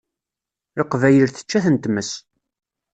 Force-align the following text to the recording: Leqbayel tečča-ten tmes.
Leqbayel 0.79 1.29
tečča-ten 1.31 1.75
tmes. 1.83 2.09